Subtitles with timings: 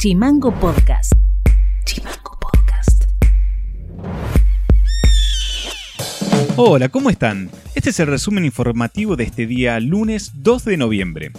[0.00, 1.12] Chimango Podcast.
[1.84, 3.04] Chimango Podcast.
[6.56, 7.50] Hola, ¿cómo están?
[7.74, 11.32] Este es el resumen informativo de este día lunes 2 de noviembre.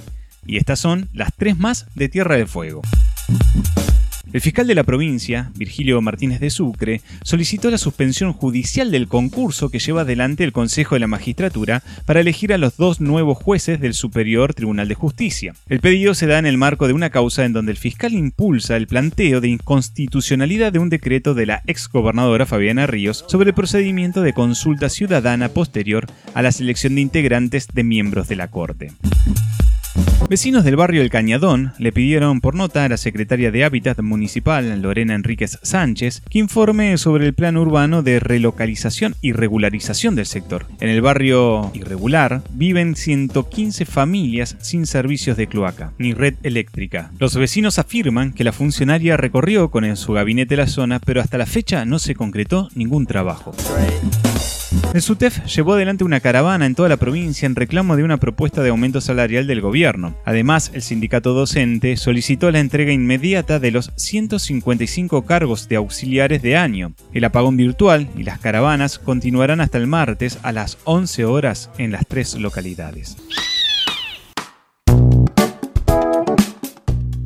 [0.46, 2.84] Y estas son las tres más de Tierra del Fuego.
[4.34, 9.70] El fiscal de la provincia, Virgilio Martínez de Sucre, solicitó la suspensión judicial del concurso
[9.70, 13.82] que lleva adelante el Consejo de la Magistratura para elegir a los dos nuevos jueces
[13.82, 15.54] del Superior Tribunal de Justicia.
[15.68, 18.78] El pedido se da en el marco de una causa en donde el fiscal impulsa
[18.78, 24.22] el planteo de inconstitucionalidad de un decreto de la exgobernadora Fabiana Ríos sobre el procedimiento
[24.22, 28.92] de consulta ciudadana posterior a la selección de integrantes de miembros de la Corte.
[30.30, 34.82] Vecinos del barrio El Cañadón le pidieron por nota a la secretaria de Hábitat Municipal,
[34.82, 40.68] Lorena Enríquez Sánchez, que informe sobre el plan urbano de relocalización y regularización del sector.
[40.80, 47.12] En el barrio irregular viven 115 familias sin servicios de cloaca ni red eléctrica.
[47.20, 51.46] Los vecinos afirman que la funcionaria recorrió con su gabinete la zona, pero hasta la
[51.46, 53.54] fecha no se concretó ningún trabajo.
[54.94, 58.62] El SUTEF llevó adelante una caravana en toda la provincia en reclamo de una propuesta
[58.62, 60.16] de aumento salarial del gobierno.
[60.26, 66.58] Además, el sindicato docente solicitó la entrega inmediata de los 155 cargos de auxiliares de
[66.58, 66.94] año.
[67.14, 71.94] El apagón virtual y las caravanas continuarán hasta el martes a las 11 horas en
[71.94, 73.16] las tres localidades.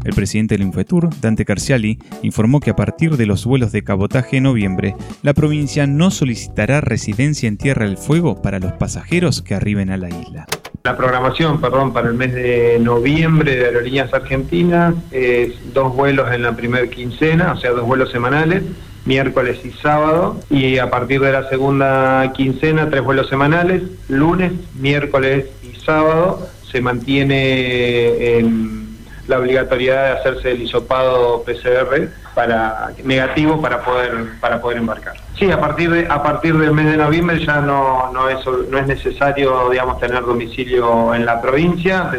[0.05, 4.37] El presidente del Infetur, Dante Carciali, informó que a partir de los vuelos de cabotaje
[4.37, 9.55] en noviembre, la provincia no solicitará residencia en Tierra del Fuego para los pasajeros que
[9.55, 10.45] arriben a la isla.
[10.83, 16.43] La programación, perdón, para el mes de noviembre de Aerolíneas Argentinas es dos vuelos en
[16.43, 18.61] la primera quincena, o sea, dos vuelos semanales,
[19.05, 25.45] miércoles y sábado, y a partir de la segunda quincena, tres vuelos semanales, lunes, miércoles
[25.63, 28.84] y sábado, se mantiene en
[29.27, 35.15] la obligatoriedad de hacerse el hisopado PCR para negativo para poder para poder embarcar.
[35.37, 38.77] Sí, a partir de a partir del mes de noviembre ya no no es no
[38.77, 42.11] es necesario digamos tener domicilio en la provincia.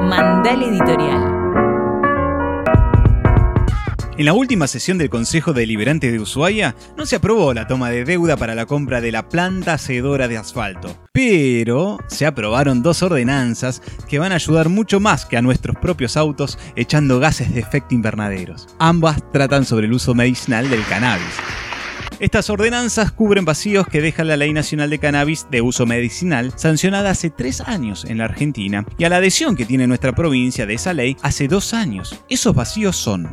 [0.00, 1.37] Mandal Editorial.
[4.18, 8.04] En la última sesión del Consejo Deliberante de Ushuaia no se aprobó la toma de
[8.04, 13.80] deuda para la compra de la planta hacedora de asfalto, pero se aprobaron dos ordenanzas
[14.08, 17.94] que van a ayudar mucho más que a nuestros propios autos echando gases de efecto
[17.94, 18.66] invernaderos.
[18.80, 21.36] Ambas tratan sobre el uso medicinal del cannabis.
[22.18, 27.10] Estas ordenanzas cubren vacíos que deja la Ley Nacional de Cannabis de Uso Medicinal, sancionada
[27.10, 30.74] hace tres años en la Argentina, y a la adhesión que tiene nuestra provincia de
[30.74, 32.20] esa ley hace dos años.
[32.28, 33.32] Esos vacíos son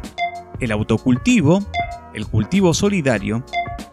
[0.59, 1.63] el autocultivo,
[2.13, 3.43] el cultivo solidario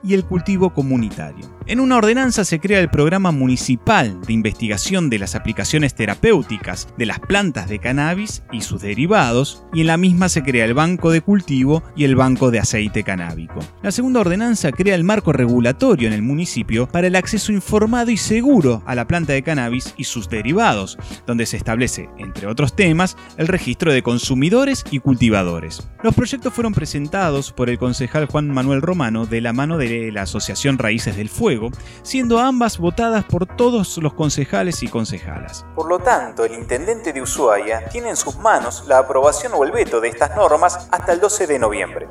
[0.02, 1.51] y el cultivo comunitario.
[1.66, 7.06] En una ordenanza se crea el Programa Municipal de Investigación de las Aplicaciones Terapéuticas de
[7.06, 11.12] las plantas de cannabis y sus derivados, y en la misma se crea el Banco
[11.12, 13.60] de Cultivo y el Banco de Aceite Canábico.
[13.80, 18.16] La segunda ordenanza crea el marco regulatorio en el municipio para el acceso informado y
[18.16, 20.98] seguro a la planta de cannabis y sus derivados,
[21.28, 25.88] donde se establece, entre otros temas, el registro de consumidores y cultivadores.
[26.02, 30.22] Los proyectos fueron presentados por el concejal Juan Manuel Romano de la mano de la
[30.22, 31.51] Asociación Raíces del Fuego,
[32.02, 35.64] siendo ambas votadas por todos los concejales y concejalas.
[35.74, 39.72] Por lo tanto, el intendente de Ushuaia tiene en sus manos la aprobación o el
[39.72, 42.08] veto de estas normas hasta el 12 de noviembre.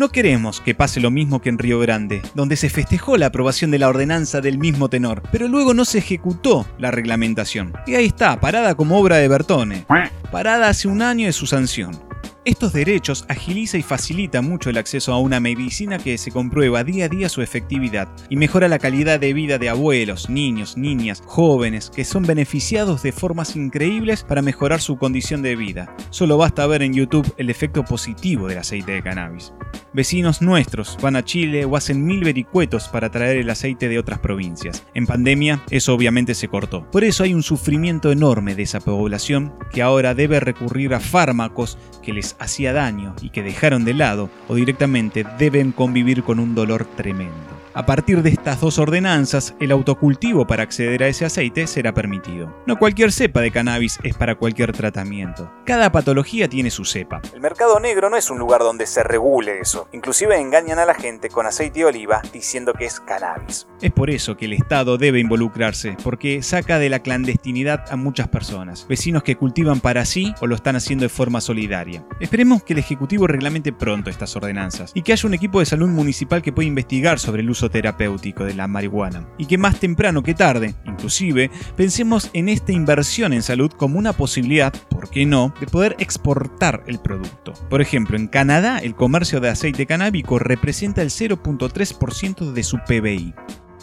[0.00, 3.70] No queremos que pase lo mismo que en Río Grande, donde se festejó la aprobación
[3.70, 7.74] de la ordenanza del mismo tenor, pero luego no se ejecutó la reglamentación.
[7.86, 9.84] Y ahí está, parada como obra de Bertone.
[10.32, 12.09] Parada hace un año de su sanción.
[12.50, 17.04] Estos derechos agiliza y facilita mucho el acceso a una medicina que se comprueba día
[17.04, 21.90] a día su efectividad y mejora la calidad de vida de abuelos, niños, niñas, jóvenes
[21.94, 25.94] que son beneficiados de formas increíbles para mejorar su condición de vida.
[26.10, 29.52] Solo basta ver en YouTube el efecto positivo del aceite de cannabis.
[29.92, 34.18] Vecinos nuestros van a Chile o hacen mil vericuetos para traer el aceite de otras
[34.18, 34.84] provincias.
[34.94, 36.90] En pandemia eso obviamente se cortó.
[36.90, 41.78] Por eso hay un sufrimiento enorme de esa población que ahora debe recurrir a fármacos
[42.02, 46.56] que les hacía daño y que dejaron de lado o directamente deben convivir con un
[46.56, 47.59] dolor tremendo.
[47.72, 52.52] A partir de estas dos ordenanzas, el autocultivo para acceder a ese aceite será permitido.
[52.66, 55.52] No cualquier cepa de cannabis es para cualquier tratamiento.
[55.66, 57.22] Cada patología tiene su cepa.
[57.32, 59.88] El mercado negro no es un lugar donde se regule eso.
[59.92, 63.68] Inclusive engañan a la gente con aceite de oliva diciendo que es cannabis.
[63.80, 68.26] Es por eso que el Estado debe involucrarse, porque saca de la clandestinidad a muchas
[68.26, 72.04] personas, vecinos que cultivan para sí o lo están haciendo de forma solidaria.
[72.18, 75.88] Esperemos que el Ejecutivo reglamente pronto estas ordenanzas y que haya un equipo de salud
[75.88, 80.22] municipal que pueda investigar sobre el uso terapéutico de la marihuana y que más temprano
[80.22, 85.54] que tarde, inclusive, pensemos en esta inversión en salud como una posibilidad, ¿por qué no?,
[85.60, 87.52] de poder exportar el producto.
[87.68, 93.34] Por ejemplo, en Canadá el comercio de aceite canábico representa el 0.3% de su PBI.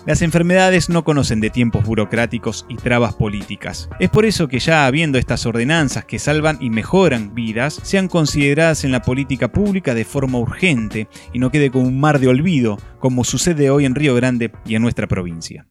[0.07, 3.89] Las enfermedades no conocen de tiempos burocráticos y trabas políticas.
[4.00, 8.86] Es por eso que ya habiendo estas ordenanzas que salvan y mejoran vidas, sean consideradas
[8.86, 12.77] en la política pública de forma urgente y no quede como un mar de olvido,
[13.00, 15.68] como sucede hoy en Río Grande y en nuestra provincia.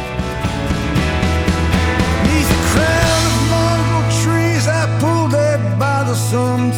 [6.32, 6.70] some.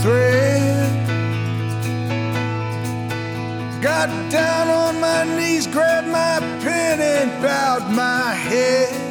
[3.80, 9.03] Got down on my knees, grabbed my pen, and bowed my head.